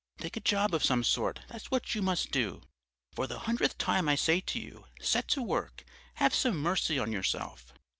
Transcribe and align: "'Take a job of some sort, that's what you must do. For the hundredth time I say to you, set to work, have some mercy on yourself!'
"'Take 0.17 0.35
a 0.35 0.39
job 0.39 0.73
of 0.73 0.83
some 0.83 1.03
sort, 1.03 1.41
that's 1.47 1.69
what 1.69 1.93
you 1.93 2.01
must 2.01 2.31
do. 2.31 2.63
For 3.13 3.27
the 3.27 3.37
hundredth 3.41 3.77
time 3.77 4.09
I 4.09 4.15
say 4.15 4.39
to 4.41 4.59
you, 4.59 4.85
set 4.99 5.27
to 5.27 5.43
work, 5.43 5.83
have 6.15 6.33
some 6.33 6.57
mercy 6.57 6.97
on 6.97 7.11
yourself!' 7.11 7.71